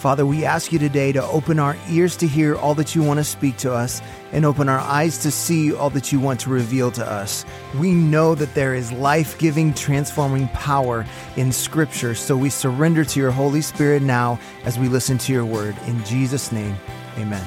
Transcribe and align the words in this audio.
Father, 0.00 0.24
we 0.24 0.46
ask 0.46 0.72
you 0.72 0.78
today 0.78 1.12
to 1.12 1.22
open 1.24 1.58
our 1.58 1.76
ears 1.90 2.16
to 2.16 2.26
hear 2.26 2.56
all 2.56 2.74
that 2.76 2.94
you 2.94 3.02
want 3.02 3.18
to 3.20 3.24
speak 3.24 3.58
to 3.58 3.70
us 3.70 4.00
and 4.32 4.46
open 4.46 4.66
our 4.66 4.78
eyes 4.78 5.18
to 5.18 5.30
see 5.30 5.74
all 5.74 5.90
that 5.90 6.10
you 6.10 6.18
want 6.18 6.40
to 6.40 6.48
reveal 6.48 6.90
to 6.92 7.06
us. 7.06 7.44
We 7.78 7.92
know 7.92 8.34
that 8.34 8.54
there 8.54 8.74
is 8.74 8.90
life 8.92 9.38
giving, 9.38 9.74
transforming 9.74 10.48
power 10.48 11.04
in 11.36 11.52
Scripture, 11.52 12.14
so 12.14 12.34
we 12.34 12.48
surrender 12.48 13.04
to 13.04 13.20
your 13.20 13.30
Holy 13.30 13.60
Spirit 13.60 14.00
now 14.00 14.40
as 14.64 14.78
we 14.78 14.88
listen 14.88 15.18
to 15.18 15.34
your 15.34 15.44
word. 15.44 15.76
In 15.86 16.02
Jesus' 16.06 16.50
name, 16.50 16.76
amen. 17.18 17.46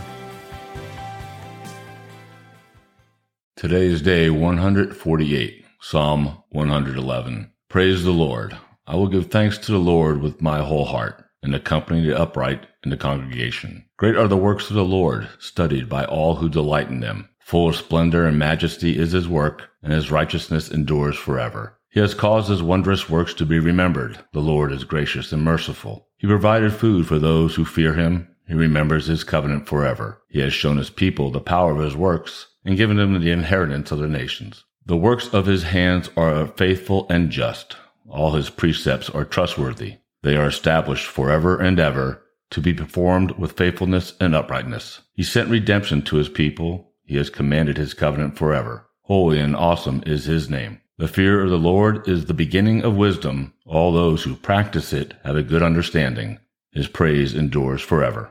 Today 3.56 3.88
is 3.88 4.04
day 4.04 4.30
148, 4.30 5.66
Psalm 5.82 6.44
111. 6.50 7.52
Praise 7.68 8.04
the 8.04 8.12
Lord. 8.12 8.56
I 8.86 8.96
will 8.96 9.08
give 9.08 9.32
thanks 9.32 9.58
to 9.58 9.72
the 9.72 9.80
Lord 9.80 10.22
with 10.22 10.40
my 10.40 10.60
whole 10.60 10.86
heart 10.86 11.23
and 11.44 11.54
accompany 11.54 12.02
the 12.02 12.20
upright 12.20 12.66
in 12.84 12.90
the 12.90 12.98
congregation. 12.98 13.86
Great 13.98 14.16
are 14.16 14.28
the 14.28 14.38
works 14.38 14.70
of 14.70 14.76
the 14.76 14.84
Lord, 14.84 15.30
studied 15.38 15.88
by 15.88 16.06
all 16.06 16.36
who 16.36 16.50
delight 16.50 16.88
in 16.90 17.02
them. 17.02 17.30
Full 17.40 17.70
of 17.70 17.76
splendor 17.76 18.26
and 18.26 18.40
majesty 18.40 18.98
is 18.98 19.12
his 19.12 19.28
work, 19.28 19.70
and 19.84 19.94
his 19.94 20.10
righteousness 20.10 20.72
endures 20.72 21.18
forever. 21.18 21.78
He 21.90 22.00
has 22.00 22.16
caused 22.16 22.50
his 22.50 22.64
wondrous 22.64 23.10
works 23.10 23.36
to 23.36 23.46
be 23.46 23.60
remembered. 23.60 24.18
The 24.32 24.40
Lord 24.40 24.72
is 24.72 24.84
gracious 24.84 25.32
and 25.32 25.44
merciful. 25.44 26.08
He 26.18 26.26
provided 26.26 26.74
food 26.74 27.06
for 27.06 27.20
those 27.20 27.54
who 27.54 27.66
fear 27.66 27.94
him. 27.94 28.30
He 28.48 28.56
remembers 28.56 29.06
his 29.06 29.24
covenant 29.24 29.68
forever. 29.68 30.24
He 30.30 30.40
has 30.40 30.54
shown 30.54 30.78
his 30.78 30.90
people 30.90 31.30
the 31.30 31.40
power 31.40 31.72
of 31.72 31.84
his 31.84 31.96
works 31.96 32.48
and 32.66 32.78
given 32.78 32.98
them 32.98 33.20
the 33.20 33.32
inheritance 33.32 33.92
of 33.92 34.00
the 34.00 34.08
nations. 34.08 34.64
The 34.86 34.98
works 34.98 35.34
of 35.34 35.46
his 35.46 35.64
hands 35.64 36.10
are 36.18 36.48
faithful 36.48 37.06
and 37.10 37.30
just. 37.30 37.76
All 38.10 38.32
his 38.32 38.50
precepts 38.50 39.10
are 39.10 39.26
trustworthy. 39.26 39.98
They 40.24 40.36
are 40.36 40.48
established 40.48 41.06
forever 41.06 41.60
and 41.60 41.80
ever 41.80 42.24
to 42.52 42.62
be 42.62 42.74
performed 42.74 43.32
with 43.32 43.58
faithfulness 43.58 44.14
and 44.20 44.34
uprightness. 44.34 45.02
He 45.14 45.24
sent 45.24 45.50
redemption 45.50 46.02
to 46.04 46.16
his 46.16 46.30
people. 46.30 46.94
He 47.04 47.18
has 47.18 47.30
commanded 47.30 47.78
his 47.78 47.94
covenant 47.94 48.38
forever. 48.38 48.88
Holy 49.02 49.40
and 49.40 49.56
awesome 49.56 50.02
is 50.06 50.26
his 50.26 50.50
name. 50.50 50.80
The 50.98 51.08
fear 51.08 51.42
of 51.44 51.50
the 51.50 51.58
Lord 51.58 52.08
is 52.08 52.26
the 52.26 52.34
beginning 52.34 52.84
of 52.84 52.96
wisdom. 52.96 53.54
All 53.66 53.92
those 53.92 54.24
who 54.24 54.36
practice 54.36 54.94
it 54.94 55.14
have 55.26 55.36
a 55.36 55.44
good 55.44 55.62
understanding. 55.64 56.40
His 56.72 56.88
praise 56.88 57.34
endures 57.34 57.82
forever. 57.82 58.30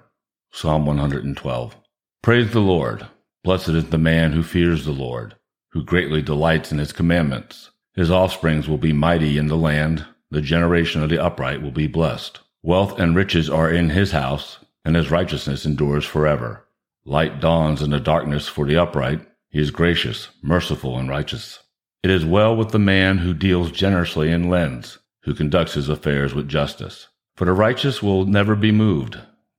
Psalm 0.53 0.87
112. 0.87 1.77
Praise 2.23 2.53
the 2.53 2.61
Lord. 2.61 3.07
Blessed 3.45 3.71
is 3.71 3.91
the 3.91 3.99
man 3.99 4.33
who 4.33 4.43
fears 4.43 4.85
the 4.85 4.93
Lord, 4.93 5.35
who 5.73 5.85
greatly 5.85 6.23
delights 6.23 6.71
in 6.71 6.79
his 6.79 6.93
commandments. 6.93 7.71
His 7.95 8.11
offsprings 8.11 8.69
will 8.69 8.79
be 8.79 8.93
mighty 8.93 9.37
in 9.37 9.49
the 9.49 9.57
land. 9.57 10.07
The 10.33 10.41
generation 10.41 11.03
of 11.03 11.11
the 11.11 11.23
upright 11.23 11.61
will 11.61 11.73
be 11.73 11.87
blessed. 11.87 12.41
Wealth 12.63 12.99
and 12.99 13.15
riches 13.15 13.51
are 13.51 13.71
in 13.71 13.91
his 13.91 14.13
house, 14.13 14.65
and 14.83 14.97
his 14.97 15.11
righteousness 15.11 15.67
endures 15.67 16.07
forever. 16.07 16.67
Light 17.05 17.39
dawns 17.39 17.83
in 17.83 17.91
the 17.91 18.01
darkness 18.01 18.49
for 18.49 18.65
the 18.65 18.79
upright. 18.79 19.21
He 19.51 19.61
is 19.61 19.71
gracious, 19.71 20.31
merciful, 20.43 20.97
and 20.97 21.07
righteous. 21.07 21.59
It 22.03 22.09
is 22.09 22.25
well 22.25 22.57
with 22.57 22.71
the 22.71 22.79
man 22.79 23.19
who 23.19 23.35
deals 23.35 23.71
generously 23.73 24.33
and 24.33 24.49
lends, 24.49 24.97
who 25.25 25.35
conducts 25.35 25.75
his 25.75 25.91
affairs 25.91 26.33
with 26.33 26.49
justice. 26.49 27.09
For 27.37 27.45
the 27.45 27.53
righteous 27.53 28.03
will 28.03 28.25
never 28.25 28.57
be 28.57 28.73
moved. 28.73 29.19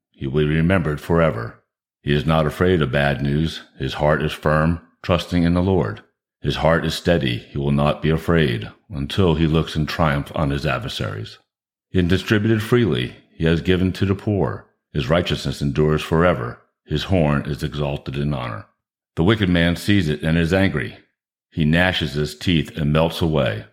He 0.09 0.25
will 0.25 0.47
be 0.47 0.55
remembered 0.55 0.99
forever. 0.99 1.63
He 2.01 2.15
is 2.15 2.25
not 2.25 2.47
afraid 2.47 2.81
of 2.81 2.91
bad 2.91 3.21
news. 3.21 3.61
His 3.77 3.93
heart 3.93 4.23
is 4.23 4.33
firm, 4.33 4.81
trusting 5.03 5.43
in 5.43 5.53
the 5.53 5.61
Lord. 5.61 6.01
His 6.43 6.57
heart 6.57 6.85
is 6.85 6.93
steady. 6.93 7.37
He 7.37 7.57
will 7.57 7.71
not 7.71 8.01
be 8.01 8.09
afraid 8.09 8.69
until 8.89 9.35
he 9.35 9.47
looks 9.47 9.77
in 9.77 9.85
triumph 9.85 10.29
on 10.35 10.49
his 10.49 10.65
adversaries. 10.65 11.39
He 11.89 11.99
has 11.99 12.07
distributed 12.09 12.61
freely. 12.61 13.15
He 13.33 13.45
has 13.45 13.61
given 13.61 13.93
to 13.93 14.05
the 14.05 14.13
poor. 14.13 14.67
His 14.91 15.09
righteousness 15.09 15.61
endures 15.61 16.01
forever. 16.01 16.59
His 16.85 17.05
horn 17.05 17.45
is 17.45 17.63
exalted 17.63 18.17
in 18.17 18.33
honor. 18.33 18.65
The 19.15 19.23
wicked 19.23 19.47
man 19.47 19.77
sees 19.77 20.09
it 20.09 20.21
and 20.21 20.37
is 20.37 20.53
angry. 20.53 20.97
He 21.49 21.63
gnashes 21.63 22.13
his 22.13 22.37
teeth 22.37 22.75
and 22.77 22.91
melts 22.91 23.21
away. 23.21 23.65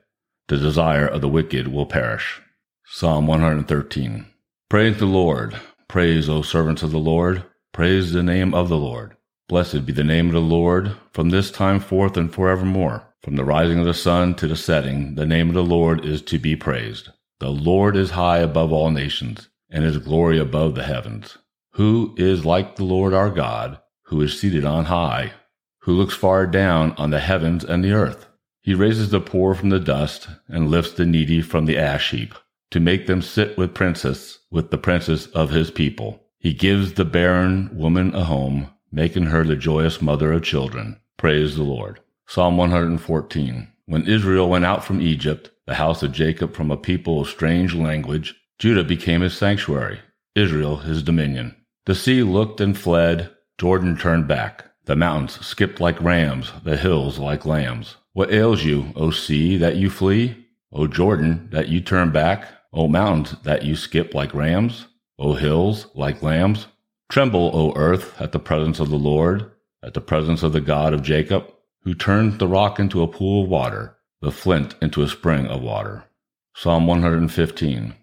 The 0.46 0.56
desire 0.56 1.06
of 1.06 1.22
the 1.22 1.28
wicked 1.28 1.68
will 1.68 1.86
perish. 1.86 2.40
Psalm 2.86 3.26
113. 3.26 4.26
Praise 4.68 4.98
the 4.98 5.06
Lord. 5.06 5.60
Praise, 5.88 6.28
O 6.28 6.42
servants 6.42 6.84
of 6.84 6.92
the 6.92 6.98
Lord. 6.98 7.42
Praise 7.72 8.12
the 8.12 8.22
name 8.22 8.54
of 8.54 8.68
the 8.68 8.78
Lord. 8.78 9.16
Blessed 9.50 9.84
be 9.84 9.92
the 9.92 10.04
name 10.04 10.28
of 10.28 10.32
the 10.32 10.40
Lord 10.40 10.92
from 11.12 11.30
this 11.30 11.50
time 11.50 11.80
forth 11.80 12.16
and 12.16 12.32
forevermore. 12.32 13.02
From 13.20 13.34
the 13.34 13.44
rising 13.44 13.80
of 13.80 13.84
the 13.84 13.92
sun 13.92 14.36
to 14.36 14.46
the 14.46 14.54
setting, 14.54 15.16
the 15.16 15.26
name 15.26 15.48
of 15.48 15.56
the 15.56 15.64
Lord 15.64 16.04
is 16.04 16.22
to 16.22 16.38
be 16.38 16.54
praised. 16.54 17.08
The 17.40 17.50
Lord 17.50 17.96
is 17.96 18.10
high 18.10 18.38
above 18.38 18.72
all 18.72 18.92
nations, 18.92 19.48
and 19.68 19.82
his 19.82 19.98
glory 19.98 20.38
above 20.38 20.76
the 20.76 20.84
heavens. 20.84 21.36
Who 21.72 22.14
is 22.16 22.44
like 22.44 22.76
the 22.76 22.84
Lord 22.84 23.12
our 23.12 23.28
God, 23.28 23.80
who 24.04 24.22
is 24.22 24.38
seated 24.38 24.64
on 24.64 24.84
high, 24.84 25.32
who 25.80 25.94
looks 25.94 26.14
far 26.14 26.46
down 26.46 26.92
on 26.92 27.10
the 27.10 27.18
heavens 27.18 27.64
and 27.64 27.82
the 27.82 27.90
earth? 27.90 28.28
He 28.62 28.72
raises 28.72 29.10
the 29.10 29.20
poor 29.20 29.56
from 29.56 29.70
the 29.70 29.80
dust 29.80 30.28
and 30.46 30.70
lifts 30.70 30.92
the 30.92 31.04
needy 31.04 31.42
from 31.42 31.66
the 31.66 31.76
ash 31.76 32.12
heap 32.12 32.36
to 32.70 32.78
make 32.78 33.08
them 33.08 33.20
sit 33.20 33.58
with 33.58 33.74
princes, 33.74 34.38
with 34.48 34.70
the 34.70 34.78
princes 34.78 35.26
of 35.32 35.50
his 35.50 35.72
people. 35.72 36.22
He 36.38 36.54
gives 36.54 36.92
the 36.92 37.04
barren 37.04 37.68
woman 37.76 38.14
a 38.14 38.22
home 38.22 38.70
making 38.92 39.24
her 39.26 39.44
the 39.44 39.56
joyous 39.56 40.02
mother 40.02 40.32
of 40.32 40.42
children. 40.42 41.00
Praise 41.16 41.56
the 41.56 41.62
Lord. 41.62 42.00
Psalm 42.26 42.56
114. 42.56 43.68
When 43.86 44.06
Israel 44.06 44.48
went 44.48 44.64
out 44.64 44.84
from 44.84 45.00
Egypt, 45.00 45.50
the 45.66 45.74
house 45.74 46.02
of 46.02 46.12
Jacob 46.12 46.54
from 46.54 46.70
a 46.70 46.76
people 46.76 47.20
of 47.20 47.28
strange 47.28 47.74
language, 47.74 48.34
Judah 48.58 48.84
became 48.84 49.20
his 49.20 49.36
sanctuary, 49.36 50.00
Israel 50.34 50.78
his 50.78 51.02
dominion. 51.02 51.56
The 51.86 51.94
sea 51.94 52.22
looked 52.22 52.60
and 52.60 52.78
fled, 52.78 53.30
Jordan 53.58 53.96
turned 53.96 54.28
back. 54.28 54.66
The 54.84 54.96
mountains 54.96 55.44
skipped 55.44 55.80
like 55.80 56.00
rams, 56.00 56.52
the 56.64 56.76
hills 56.76 57.18
like 57.18 57.44
lambs. 57.44 57.96
What 58.12 58.32
ails 58.32 58.64
you, 58.64 58.92
O 58.96 59.10
sea, 59.10 59.56
that 59.58 59.76
you 59.76 59.90
flee? 59.90 60.46
O 60.72 60.86
Jordan, 60.86 61.48
that 61.52 61.68
you 61.68 61.80
turn 61.80 62.10
back? 62.10 62.48
O 62.72 62.88
mountains, 62.88 63.34
that 63.42 63.64
you 63.64 63.76
skip 63.76 64.14
like 64.14 64.34
rams? 64.34 64.86
O 65.18 65.34
hills, 65.34 65.86
like 65.94 66.22
lambs? 66.22 66.66
Tremble, 67.10 67.50
O 67.52 67.72
earth, 67.74 68.20
at 68.20 68.30
the 68.30 68.38
presence 68.38 68.78
of 68.78 68.88
the 68.88 68.96
Lord, 68.96 69.50
at 69.82 69.94
the 69.94 70.00
presence 70.00 70.44
of 70.44 70.52
the 70.52 70.60
God 70.60 70.94
of 70.94 71.02
Jacob, 71.02 71.52
who 71.82 71.92
turned 71.92 72.38
the 72.38 72.46
rock 72.46 72.78
into 72.78 73.02
a 73.02 73.08
pool 73.08 73.42
of 73.42 73.50
water, 73.50 73.96
the 74.22 74.30
flint 74.30 74.76
into 74.80 75.02
a 75.02 75.08
spring 75.08 75.48
of 75.48 75.60
water. 75.60 76.04
Psalm 76.54 76.86
115. 76.86 77.94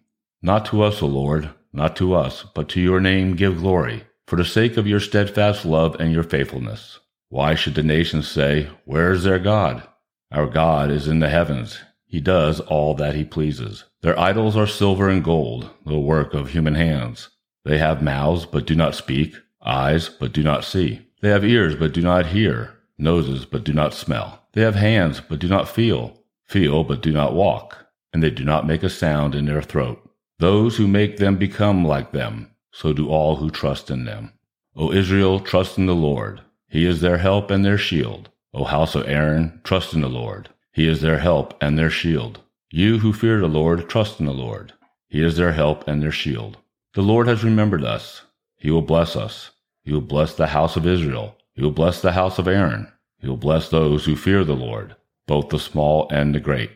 Not 0.41 0.65
to 0.65 0.83
us, 0.83 1.01
O 1.01 1.07
Lord, 1.07 1.51
not 1.71 1.95
to 1.95 2.13
us, 2.15 2.43
but 2.53 2.67
to 2.69 2.81
your 2.81 2.99
name 2.99 3.37
give 3.37 3.59
glory, 3.59 4.03
for 4.25 4.35
the 4.35 4.43
sake 4.43 4.75
of 4.75 4.87
your 4.87 4.99
steadfast 4.99 5.63
love 5.63 5.95
and 6.01 6.11
your 6.11 6.23
faithfulness. 6.23 6.99
Why 7.29 7.55
should 7.55 7.75
the 7.75 7.83
nations 7.83 8.27
say, 8.27 8.69
Where 8.83 9.13
is 9.13 9.23
their 9.23 9.39
God? 9.39 9.87
Our 10.33 10.47
God 10.47 10.91
is 10.91 11.07
in 11.07 11.19
the 11.19 11.29
heavens. 11.29 11.79
He 12.05 12.19
does 12.19 12.59
all 12.59 12.93
that 12.95 13.15
he 13.15 13.23
pleases. 13.23 13.85
Their 14.01 14.19
idols 14.19 14.57
are 14.57 14.67
silver 14.67 15.07
and 15.07 15.23
gold, 15.23 15.69
the 15.85 15.97
work 15.97 16.33
of 16.33 16.49
human 16.49 16.75
hands. 16.75 17.29
They 17.67 17.79
have 17.79 18.01
mouths, 18.01 18.45
but 18.45 18.65
do 18.65 18.75
not 18.75 18.95
speak, 18.95 19.35
eyes, 19.61 20.07
but 20.07 20.31
do 20.31 20.41
not 20.41 20.63
see. 20.63 21.01
They 21.21 21.27
have 21.27 21.43
ears, 21.43 21.75
but 21.75 21.93
do 21.93 22.01
not 22.01 22.27
hear, 22.27 22.73
noses, 22.97 23.43
but 23.43 23.65
do 23.65 23.73
not 23.73 23.93
smell. 23.93 24.47
They 24.53 24.61
have 24.61 24.75
hands, 24.75 25.19
but 25.19 25.39
do 25.39 25.49
not 25.49 25.67
feel, 25.67 26.17
feel, 26.45 26.85
but 26.85 27.01
do 27.01 27.11
not 27.11 27.35
walk, 27.35 27.87
and 28.13 28.23
they 28.23 28.29
do 28.29 28.45
not 28.45 28.65
make 28.65 28.83
a 28.83 28.89
sound 28.89 29.35
in 29.35 29.47
their 29.47 29.61
throat. 29.61 30.01
Those 30.39 30.77
who 30.77 30.87
make 30.87 31.17
them 31.17 31.35
become 31.35 31.83
like 31.83 32.13
them, 32.13 32.51
so 32.71 32.93
do 32.93 33.09
all 33.09 33.35
who 33.35 33.49
trust 33.49 33.91
in 33.91 34.05
them. 34.05 34.31
O 34.73 34.93
Israel, 34.93 35.41
trust 35.41 35.77
in 35.77 35.87
the 35.87 35.93
Lord. 35.93 36.39
He 36.69 36.85
is 36.85 37.01
their 37.01 37.17
help 37.17 37.51
and 37.51 37.65
their 37.65 37.77
shield. 37.77 38.29
O 38.53 38.63
house 38.63 38.95
of 38.95 39.05
Aaron, 39.09 39.59
trust 39.65 39.93
in 39.93 39.99
the 39.99 40.07
Lord. 40.07 40.47
He 40.71 40.87
is 40.87 41.01
their 41.01 41.19
help 41.19 41.53
and 41.61 41.77
their 41.77 41.89
shield. 41.89 42.39
You 42.71 42.99
who 42.99 43.11
fear 43.11 43.41
the 43.41 43.47
Lord, 43.47 43.89
trust 43.89 44.21
in 44.21 44.25
the 44.25 44.31
Lord. 44.31 44.71
He 45.09 45.21
is 45.21 45.35
their 45.35 45.51
help 45.51 45.85
and 45.85 46.01
their 46.01 46.11
shield. 46.13 46.59
The 46.93 47.01
Lord 47.01 47.27
has 47.27 47.43
remembered 47.43 47.83
us. 47.83 48.23
He 48.57 48.71
will 48.71 48.81
bless 48.81 49.15
us. 49.15 49.51
He 49.83 49.93
will 49.93 50.01
bless 50.01 50.33
the 50.33 50.47
house 50.47 50.75
of 50.75 50.87
Israel. 50.87 51.37
He 51.53 51.61
will 51.61 51.71
bless 51.71 52.01
the 52.01 52.13
house 52.13 52.39
of 52.39 52.47
Aaron. 52.47 52.91
He 53.19 53.27
will 53.27 53.37
bless 53.37 53.69
those 53.69 54.05
who 54.05 54.15
fear 54.15 54.43
the 54.43 54.55
Lord, 54.55 54.95
both 55.27 55.49
the 55.49 55.59
small 55.59 56.07
and 56.11 56.33
the 56.33 56.39
great. 56.39 56.71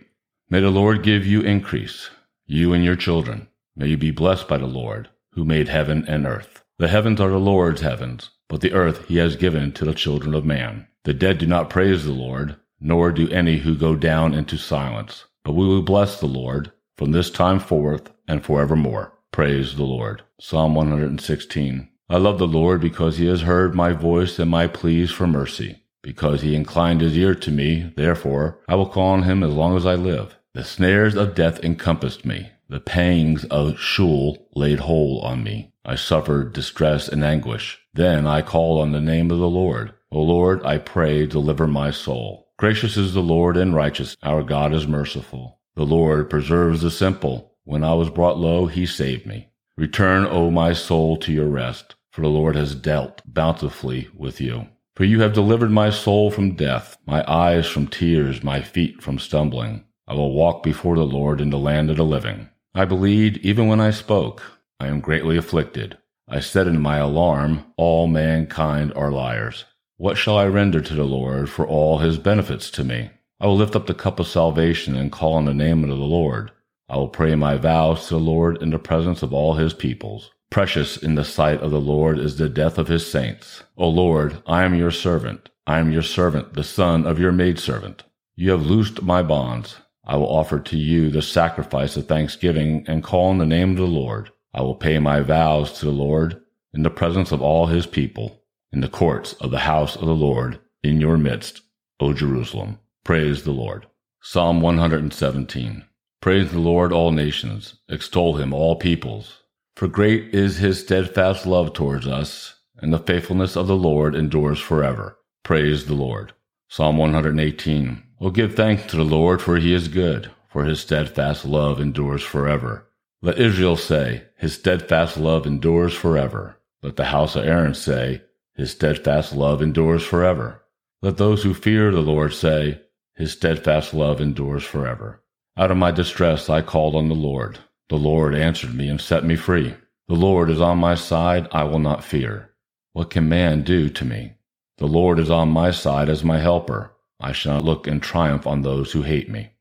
May 0.49 0.59
the 0.59 0.69
Lord 0.69 1.03
give 1.03 1.25
you 1.25 1.41
increase, 1.41 2.09
you 2.45 2.73
and 2.73 2.83
your 2.83 2.95
children. 2.95 3.47
May 3.75 3.87
you 3.87 3.97
be 3.97 4.11
blessed 4.11 4.47
by 4.47 4.57
the 4.57 4.65
Lord, 4.65 5.09
who 5.31 5.45
made 5.45 5.69
heaven 5.69 6.05
and 6.07 6.25
earth. 6.25 6.63
The 6.77 6.87
heavens 6.87 7.21
are 7.21 7.29
the 7.29 7.39
Lord's 7.39 7.81
heavens, 7.81 8.31
but 8.47 8.61
the 8.61 8.73
earth 8.73 9.07
he 9.07 9.17
has 9.17 9.35
given 9.35 9.71
to 9.73 9.85
the 9.85 9.93
children 9.93 10.33
of 10.33 10.45
man. 10.45 10.87
The 11.03 11.13
dead 11.13 11.37
do 11.37 11.47
not 11.47 11.69
praise 11.69 12.05
the 12.05 12.11
Lord, 12.11 12.57
nor 12.79 13.11
do 13.11 13.29
any 13.29 13.59
who 13.59 13.75
go 13.75 13.95
down 13.95 14.33
into 14.33 14.57
silence. 14.57 15.25
But 15.43 15.53
we 15.53 15.67
will 15.67 15.83
bless 15.83 16.19
the 16.19 16.27
Lord 16.27 16.71
from 16.97 17.11
this 17.11 17.29
time 17.29 17.59
forth 17.59 18.11
and 18.27 18.43
forevermore. 18.43 19.13
Praise 19.31 19.77
the 19.77 19.83
Lord. 19.83 20.23
Psalm 20.41 20.75
116. 20.75 21.89
I 22.09 22.17
love 22.17 22.37
the 22.37 22.47
Lord 22.47 22.81
because 22.81 23.17
he 23.17 23.27
has 23.27 23.43
heard 23.43 23.73
my 23.73 23.93
voice 23.93 24.37
and 24.39 24.51
my 24.51 24.67
pleas 24.67 25.09
for 25.09 25.25
mercy. 25.25 25.83
Because 26.01 26.41
he 26.41 26.53
inclined 26.53 26.99
his 26.99 27.17
ear 27.17 27.33
to 27.35 27.51
me, 27.51 27.93
therefore 27.95 28.59
I 28.67 28.75
will 28.75 28.89
call 28.89 29.11
on 29.11 29.23
him 29.23 29.41
as 29.41 29.53
long 29.53 29.77
as 29.77 29.85
I 29.85 29.95
live. 29.95 30.35
The 30.53 30.65
snares 30.65 31.15
of 31.15 31.33
death 31.33 31.63
encompassed 31.63 32.25
me. 32.25 32.49
The 32.67 32.81
pangs 32.81 33.45
of 33.45 33.79
Sheol 33.79 34.49
laid 34.53 34.79
hold 34.81 35.23
on 35.23 35.43
me. 35.45 35.71
I 35.85 35.95
suffered 35.95 36.51
distress 36.51 37.07
and 37.07 37.23
anguish. 37.23 37.79
Then 37.93 38.27
I 38.27 38.41
called 38.41 38.81
on 38.81 38.91
the 38.91 38.99
name 38.99 39.31
of 39.31 39.39
the 39.39 39.49
Lord. 39.49 39.93
O 40.11 40.21
Lord, 40.21 40.61
I 40.65 40.77
pray, 40.77 41.25
deliver 41.25 41.67
my 41.67 41.91
soul. 41.91 42.49
Gracious 42.57 42.97
is 42.97 43.13
the 43.13 43.21
Lord 43.21 43.55
and 43.55 43.73
righteous. 43.73 44.17
Our 44.23 44.43
God 44.43 44.73
is 44.73 44.87
merciful. 44.87 45.59
The 45.75 45.85
Lord 45.85 46.29
preserves 46.29 46.81
the 46.81 46.91
simple. 46.91 47.50
When 47.71 47.85
I 47.85 47.93
was 47.93 48.09
brought 48.09 48.37
low, 48.37 48.65
he 48.65 48.85
saved 48.85 49.25
me. 49.25 49.47
Return, 49.77 50.25
O 50.25 50.51
my 50.51 50.73
soul, 50.73 51.15
to 51.15 51.31
your 51.31 51.47
rest, 51.47 51.95
for 52.11 52.19
the 52.19 52.27
Lord 52.27 52.57
has 52.57 52.75
dealt 52.75 53.21
bountifully 53.25 54.09
with 54.13 54.41
you. 54.41 54.67
For 54.93 55.05
you 55.05 55.21
have 55.21 55.31
delivered 55.31 55.71
my 55.71 55.89
soul 55.89 56.31
from 56.31 56.55
death, 56.55 56.97
my 57.05 57.23
eyes 57.31 57.67
from 57.67 57.87
tears, 57.87 58.43
my 58.43 58.59
feet 58.61 59.01
from 59.01 59.17
stumbling. 59.17 59.85
I 60.05 60.15
will 60.15 60.33
walk 60.33 60.63
before 60.63 60.97
the 60.97 61.05
Lord 61.05 61.39
in 61.39 61.49
the 61.49 61.57
land 61.57 61.89
of 61.89 61.95
the 61.95 62.03
living. 62.03 62.49
I 62.75 62.83
believed 62.83 63.37
even 63.37 63.69
when 63.69 63.79
I 63.79 63.91
spoke. 63.91 64.43
I 64.77 64.87
am 64.87 64.99
greatly 64.99 65.37
afflicted. 65.37 65.97
I 66.27 66.41
said 66.41 66.67
in 66.67 66.81
my 66.81 66.97
alarm, 66.97 67.63
All 67.77 68.05
mankind 68.07 68.91
are 68.97 69.13
liars. 69.13 69.63
What 69.95 70.17
shall 70.17 70.37
I 70.37 70.45
render 70.47 70.81
to 70.81 70.93
the 70.93 71.05
Lord 71.05 71.49
for 71.49 71.65
all 71.65 71.99
his 71.99 72.17
benefits 72.17 72.69
to 72.71 72.83
me? 72.83 73.11
I 73.39 73.47
will 73.47 73.55
lift 73.55 73.77
up 73.77 73.87
the 73.87 73.93
cup 73.93 74.19
of 74.19 74.27
salvation 74.27 74.97
and 74.97 75.09
call 75.09 75.35
on 75.35 75.45
the 75.45 75.53
name 75.53 75.85
of 75.85 75.89
the 75.89 75.95
Lord. 75.95 76.51
I 76.91 76.97
will 76.97 77.07
pray 77.07 77.35
my 77.35 77.55
vows 77.55 78.07
to 78.07 78.15
the 78.15 78.19
Lord 78.19 78.61
in 78.61 78.71
the 78.71 78.77
presence 78.77 79.23
of 79.23 79.33
all 79.33 79.53
his 79.53 79.73
peoples. 79.73 80.31
Precious 80.49 80.97
in 80.97 81.15
the 81.15 81.23
sight 81.23 81.61
of 81.61 81.71
the 81.71 81.79
Lord 81.79 82.19
is 82.19 82.37
the 82.37 82.49
death 82.49 82.77
of 82.77 82.89
his 82.89 83.09
saints. 83.09 83.63
O 83.77 83.87
Lord, 83.87 84.43
I 84.45 84.65
am 84.65 84.75
your 84.75 84.91
servant. 84.91 85.49
I 85.65 85.79
am 85.79 85.93
your 85.93 86.01
servant, 86.01 86.53
the 86.53 86.65
son 86.65 87.05
of 87.05 87.17
your 87.17 87.31
maidservant. 87.31 88.03
You 88.35 88.51
have 88.51 88.65
loosed 88.65 89.03
my 89.03 89.23
bonds. 89.23 89.77
I 90.03 90.17
will 90.17 90.27
offer 90.27 90.59
to 90.59 90.77
you 90.77 91.09
the 91.09 91.21
sacrifice 91.21 91.95
of 91.95 92.07
thanksgiving 92.07 92.83
and 92.89 93.01
call 93.01 93.29
on 93.29 93.37
the 93.37 93.45
name 93.45 93.71
of 93.71 93.77
the 93.77 93.83
Lord. 93.83 94.29
I 94.53 94.61
will 94.61 94.75
pay 94.75 94.99
my 94.99 95.21
vows 95.21 95.71
to 95.79 95.85
the 95.85 95.91
Lord 95.91 96.41
in 96.73 96.83
the 96.83 96.89
presence 96.89 97.31
of 97.31 97.41
all 97.41 97.67
his 97.67 97.85
people, 97.85 98.43
in 98.73 98.81
the 98.81 98.89
courts 98.89 99.31
of 99.39 99.51
the 99.51 99.59
house 99.59 99.95
of 99.95 100.07
the 100.07 100.13
Lord, 100.13 100.59
in 100.83 100.99
your 100.99 101.17
midst, 101.17 101.61
O 102.01 102.11
Jerusalem. 102.11 102.79
Praise 103.05 103.43
the 103.43 103.51
Lord. 103.51 103.85
Psalm 104.21 104.59
117. 104.59 105.85
Praise 106.21 106.51
the 106.51 106.59
Lord, 106.59 106.93
all 106.93 107.11
nations. 107.11 107.79
Extol 107.89 108.35
him, 108.35 108.53
all 108.53 108.75
peoples. 108.75 109.39
For 109.75 109.87
great 109.87 110.35
is 110.35 110.57
his 110.57 110.79
steadfast 110.79 111.47
love 111.47 111.73
towards 111.73 112.05
us, 112.05 112.59
and 112.77 112.93
the 112.93 112.99
faithfulness 112.99 113.55
of 113.55 113.65
the 113.65 113.75
Lord 113.75 114.13
endures 114.13 114.59
forever. 114.59 115.17
Praise 115.43 115.87
the 115.87 115.95
Lord. 115.95 116.33
Psalm 116.69 116.97
118. 116.97 118.03
Oh, 118.19 118.29
give 118.29 118.53
thanks 118.53 118.85
to 118.85 118.97
the 118.97 119.03
Lord, 119.03 119.41
for 119.41 119.57
he 119.57 119.73
is 119.73 119.87
good, 119.87 120.29
for 120.47 120.65
his 120.65 120.79
steadfast 120.79 121.43
love 121.43 121.81
endures 121.81 122.21
forever. 122.21 122.87
Let 123.23 123.39
Israel 123.39 123.75
say, 123.75 124.25
His 124.37 124.53
steadfast 124.53 125.17
love 125.17 125.47
endures 125.47 125.95
forever. 125.95 126.57
Let 126.83 126.97
the 126.97 127.05
house 127.05 127.35
of 127.35 127.45
Aaron 127.45 127.73
say, 127.73 128.21
His 128.53 128.69
steadfast 128.69 129.35
love 129.35 129.59
endures 129.59 130.03
forever. 130.03 130.61
Let 131.01 131.17
those 131.17 131.41
who 131.41 131.55
fear 131.55 131.89
the 131.91 132.01
Lord 132.01 132.35
say, 132.35 132.81
His 133.15 133.31
steadfast 133.31 133.95
love 133.95 134.21
endures 134.21 134.63
forever. 134.63 135.20
Out 135.57 135.71
of 135.71 135.77
my 135.77 135.91
distress 135.91 136.49
I 136.49 136.61
called 136.61 136.95
on 136.95 137.09
the 137.09 137.15
Lord. 137.15 137.59
The 137.89 137.97
Lord 137.97 138.33
answered 138.33 138.73
me 138.73 138.87
and 138.87 139.01
set 139.01 139.25
me 139.25 139.35
free. 139.35 139.75
The 140.07 140.15
Lord 140.15 140.49
is 140.49 140.61
on 140.61 140.77
my 140.77 140.95
side, 140.95 141.47
I 141.51 141.63
will 141.65 141.79
not 141.79 142.03
fear. 142.03 142.51
What 142.93 143.09
can 143.09 143.27
man 143.27 143.63
do 143.63 143.89
to 143.89 144.05
me? 144.05 144.33
The 144.77 144.87
Lord 144.87 145.19
is 145.19 145.29
on 145.29 145.49
my 145.49 145.71
side 145.71 146.09
as 146.09 146.23
my 146.23 146.39
helper. 146.39 146.93
I 147.19 147.33
shall 147.33 147.55
not 147.55 147.65
look 147.65 147.87
in 147.87 147.99
triumph 147.99 148.47
on 148.47 148.61
those 148.61 148.93
who 148.93 149.01
hate 149.01 149.29
me. 149.29 149.51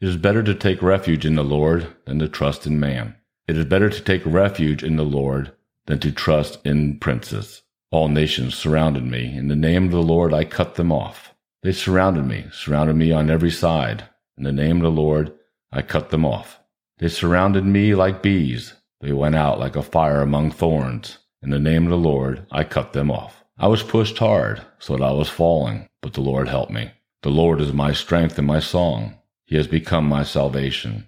It 0.00 0.08
is 0.08 0.16
better 0.16 0.42
to 0.42 0.54
take 0.54 0.82
refuge 0.82 1.26
in 1.26 1.34
the 1.34 1.44
Lord 1.44 1.88
than 2.06 2.18
to 2.20 2.28
trust 2.28 2.66
in 2.66 2.80
man. 2.80 3.16
It 3.48 3.56
is 3.56 3.64
better 3.64 3.90
to 3.90 4.00
take 4.00 4.22
refuge 4.24 4.82
in 4.82 4.96
the 4.96 5.04
Lord 5.04 5.52
than 5.86 5.98
to 6.00 6.12
trust 6.12 6.64
in 6.64 6.98
princes. 7.00 7.62
All 7.90 8.08
nations 8.08 8.54
surrounded 8.54 9.04
me. 9.04 9.36
In 9.36 9.48
the 9.48 9.56
name 9.56 9.86
of 9.86 9.90
the 9.90 10.02
Lord 10.02 10.32
I 10.32 10.44
cut 10.44 10.76
them 10.76 10.90
off. 10.90 11.34
They 11.62 11.72
surrounded 11.72 12.26
me, 12.26 12.46
surrounded 12.52 12.96
me 12.96 13.12
on 13.12 13.28
every 13.28 13.50
side. 13.50 14.08
In 14.42 14.56
the 14.56 14.62
name 14.64 14.78
of 14.78 14.82
the 14.82 15.00
Lord 15.00 15.32
I 15.70 15.82
cut 15.82 16.10
them 16.10 16.26
off. 16.26 16.58
They 16.98 17.06
surrounded 17.06 17.64
me 17.64 17.94
like 17.94 18.24
bees. 18.24 18.74
They 19.00 19.12
went 19.12 19.36
out 19.36 19.60
like 19.60 19.76
a 19.76 19.84
fire 19.84 20.20
among 20.20 20.50
thorns. 20.50 21.18
In 21.42 21.50
the 21.50 21.60
name 21.60 21.84
of 21.84 21.90
the 21.90 21.96
Lord 21.96 22.44
I 22.50 22.64
cut 22.64 22.92
them 22.92 23.08
off. 23.08 23.44
I 23.56 23.68
was 23.68 23.84
pushed 23.84 24.18
hard, 24.18 24.62
so 24.80 24.96
that 24.96 25.04
I 25.04 25.12
was 25.12 25.28
falling, 25.28 25.88
but 26.00 26.14
the 26.14 26.22
Lord 26.22 26.48
helped 26.48 26.72
me. 26.72 26.90
The 27.22 27.30
Lord 27.30 27.60
is 27.60 27.72
my 27.72 27.92
strength 27.92 28.36
and 28.36 28.48
my 28.48 28.58
song. 28.58 29.16
He 29.46 29.54
has 29.54 29.68
become 29.68 30.08
my 30.08 30.24
salvation. 30.24 31.06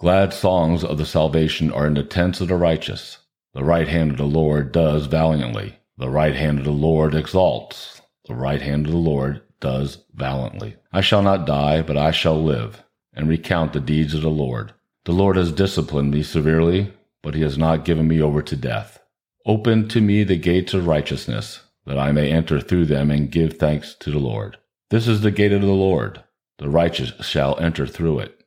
Glad 0.00 0.34
songs 0.34 0.82
of 0.82 0.98
the 0.98 1.06
salvation 1.06 1.70
are 1.70 1.86
in 1.86 1.94
the 1.94 2.02
tents 2.02 2.40
of 2.40 2.48
the 2.48 2.56
righteous. 2.56 3.18
The 3.54 3.62
right 3.62 3.86
hand 3.86 4.10
of 4.10 4.16
the 4.16 4.24
Lord 4.24 4.72
does 4.72 5.06
valiantly. 5.06 5.78
The 5.98 6.10
right 6.10 6.34
hand 6.34 6.58
of 6.58 6.64
the 6.64 6.72
Lord 6.72 7.14
exalts. 7.14 8.02
The 8.26 8.34
right 8.34 8.60
hand 8.60 8.86
of 8.86 8.92
the 8.92 8.98
Lord 8.98 9.42
does 9.62 10.04
valiantly. 10.12 10.76
I 10.92 11.00
shall 11.00 11.22
not 11.22 11.46
die, 11.46 11.80
but 11.80 11.96
I 11.96 12.10
shall 12.10 12.42
live, 12.42 12.84
and 13.14 13.26
recount 13.26 13.72
the 13.72 13.80
deeds 13.80 14.12
of 14.12 14.20
the 14.20 14.28
Lord. 14.28 14.74
The 15.04 15.12
Lord 15.12 15.36
has 15.36 15.50
disciplined 15.50 16.10
me 16.10 16.22
severely, 16.22 16.92
but 17.22 17.34
he 17.34 17.40
has 17.40 17.56
not 17.56 17.86
given 17.86 18.06
me 18.06 18.20
over 18.20 18.42
to 18.42 18.56
death. 18.56 19.00
Open 19.46 19.88
to 19.88 20.00
me 20.00 20.22
the 20.22 20.36
gates 20.36 20.74
of 20.74 20.86
righteousness, 20.86 21.60
that 21.86 21.98
I 21.98 22.12
may 22.12 22.30
enter 22.30 22.60
through 22.60 22.86
them 22.86 23.10
and 23.10 23.30
give 23.30 23.54
thanks 23.54 23.94
to 24.00 24.10
the 24.10 24.18
Lord. 24.18 24.58
This 24.90 25.08
is 25.08 25.22
the 25.22 25.30
gate 25.30 25.52
of 25.52 25.62
the 25.62 25.68
Lord. 25.68 26.22
The 26.58 26.68
righteous 26.68 27.12
shall 27.26 27.58
enter 27.58 27.86
through 27.86 28.20
it. 28.20 28.44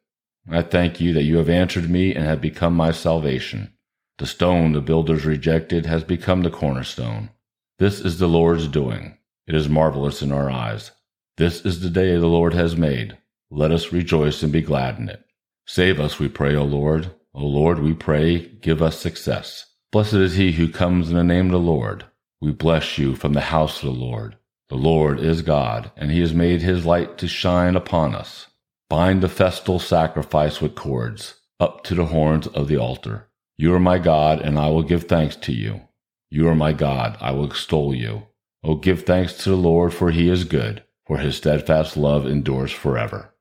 I 0.49 0.61
thank 0.61 1.01
you 1.01 1.11
that 1.13 1.23
you 1.23 1.37
have 1.37 1.49
answered 1.49 1.89
me 1.89 2.13
and 2.13 2.23
have 2.23 2.39
become 2.39 2.75
my 2.75 2.91
salvation. 2.91 3.73
The 4.19 4.27
stone 4.27 4.73
the 4.73 4.81
builders 4.81 5.25
rejected 5.25 5.85
has 5.87 6.03
become 6.03 6.43
the 6.43 6.51
cornerstone. 6.51 7.31
This 7.79 7.99
is 7.99 8.19
the 8.19 8.27
Lord's 8.27 8.67
doing. 8.67 9.17
It 9.47 9.55
is 9.55 9.67
marvelous 9.67 10.21
in 10.21 10.31
our 10.31 10.49
eyes. 10.49 10.91
This 11.37 11.65
is 11.65 11.81
the 11.81 11.89
day 11.89 12.15
the 12.15 12.27
Lord 12.27 12.53
has 12.53 12.77
made. 12.77 13.17
Let 13.51 13.71
us 13.71 13.91
rejoice 13.91 14.41
and 14.41 14.53
be 14.53 14.61
glad 14.61 14.97
in 14.99 15.09
it. 15.09 15.25
Save 15.65 15.99
us, 15.99 16.17
we 16.17 16.29
pray, 16.29 16.55
O 16.55 16.63
Lord. 16.63 17.11
O 17.33 17.45
Lord, 17.45 17.79
we 17.79 17.93
pray, 17.93 18.39
give 18.61 18.81
us 18.81 18.97
success. 18.97 19.65
Blessed 19.91 20.13
is 20.13 20.35
he 20.35 20.53
who 20.53 20.69
comes 20.69 21.09
in 21.09 21.17
the 21.17 21.25
name 21.25 21.47
of 21.47 21.51
the 21.51 21.59
Lord. 21.59 22.05
We 22.39 22.51
bless 22.51 22.97
you 22.97 23.15
from 23.15 23.33
the 23.33 23.41
house 23.41 23.83
of 23.83 23.93
the 23.93 23.99
Lord. 23.99 24.37
The 24.69 24.75
Lord 24.75 25.19
is 25.19 25.41
God, 25.41 25.91
and 25.97 26.09
he 26.09 26.21
has 26.21 26.33
made 26.33 26.61
his 26.61 26.85
light 26.85 27.17
to 27.17 27.27
shine 27.27 27.75
upon 27.75 28.15
us. 28.15 28.47
Bind 28.89 29.21
the 29.21 29.27
festal 29.27 29.77
sacrifice 29.77 30.61
with 30.61 30.75
cords 30.75 31.41
up 31.59 31.83
to 31.83 31.95
the 31.95 32.05
horns 32.05 32.47
of 32.47 32.69
the 32.69 32.77
altar. 32.77 33.27
You 33.57 33.73
are 33.73 33.79
my 33.79 33.97
God, 33.97 34.39
and 34.39 34.57
I 34.57 34.69
will 34.69 34.83
give 34.83 35.03
thanks 35.03 35.35
to 35.37 35.51
you. 35.51 35.81
You 36.29 36.47
are 36.47 36.55
my 36.55 36.71
God, 36.71 37.17
I 37.19 37.31
will 37.31 37.45
extol 37.45 37.93
you. 37.93 38.27
O 38.63 38.75
give 38.75 39.03
thanks 39.03 39.33
to 39.43 39.49
the 39.49 39.57
Lord, 39.57 39.93
for 39.93 40.11
he 40.11 40.29
is 40.29 40.45
good, 40.45 40.83
for 41.05 41.17
his 41.17 41.37
steadfast 41.37 41.95
love 41.95 42.25
endures 42.25 42.71
forever. 42.71 43.31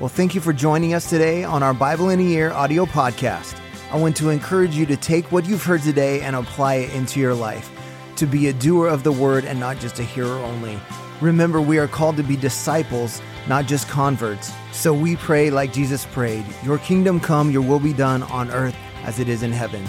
Well, 0.00 0.08
thank 0.08 0.34
you 0.34 0.40
for 0.40 0.52
joining 0.52 0.94
us 0.94 1.08
today 1.08 1.44
on 1.44 1.62
our 1.62 1.74
Bible 1.74 2.10
in 2.10 2.18
a 2.18 2.24
Year 2.24 2.50
audio 2.50 2.86
podcast. 2.86 3.56
I 3.92 3.96
want 3.96 4.16
to 4.16 4.30
encourage 4.30 4.74
you 4.74 4.84
to 4.86 4.96
take 4.96 5.30
what 5.30 5.46
you've 5.46 5.62
heard 5.62 5.82
today 5.82 6.22
and 6.22 6.34
apply 6.34 6.76
it 6.76 6.94
into 6.94 7.20
your 7.20 7.34
life 7.34 7.70
to 8.16 8.26
be 8.26 8.48
a 8.48 8.52
doer 8.52 8.88
of 8.88 9.04
the 9.04 9.12
word 9.12 9.44
and 9.44 9.60
not 9.60 9.78
just 9.78 10.00
a 10.00 10.02
hearer 10.02 10.38
only. 10.40 10.78
Remember, 11.20 11.60
we 11.60 11.78
are 11.78 11.86
called 11.86 12.16
to 12.16 12.24
be 12.24 12.36
disciples, 12.36 13.22
not 13.48 13.66
just 13.66 13.88
converts. 13.88 14.52
So 14.72 14.92
we 14.92 15.14
pray 15.16 15.50
like 15.50 15.72
Jesus 15.72 16.06
prayed 16.06 16.44
Your 16.64 16.78
kingdom 16.78 17.20
come, 17.20 17.50
your 17.50 17.62
will 17.62 17.78
be 17.78 17.92
done 17.92 18.24
on 18.24 18.50
earth 18.50 18.76
as 19.04 19.20
it 19.20 19.28
is 19.28 19.44
in 19.44 19.52
heaven. 19.52 19.84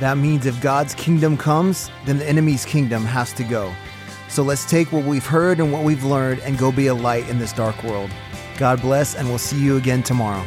That 0.00 0.18
means 0.18 0.46
if 0.46 0.60
God's 0.60 0.94
kingdom 0.94 1.36
comes, 1.36 1.90
then 2.06 2.18
the 2.18 2.28
enemy's 2.28 2.64
kingdom 2.64 3.04
has 3.04 3.32
to 3.34 3.44
go. 3.44 3.72
So 4.34 4.42
let's 4.42 4.64
take 4.64 4.90
what 4.90 5.04
we've 5.04 5.24
heard 5.24 5.60
and 5.60 5.72
what 5.72 5.84
we've 5.84 6.02
learned 6.02 6.40
and 6.40 6.58
go 6.58 6.72
be 6.72 6.88
a 6.88 6.94
light 6.94 7.28
in 7.28 7.38
this 7.38 7.52
dark 7.52 7.80
world. 7.84 8.10
God 8.58 8.80
bless, 8.80 9.14
and 9.14 9.28
we'll 9.28 9.38
see 9.38 9.60
you 9.60 9.76
again 9.76 10.02
tomorrow. 10.02 10.44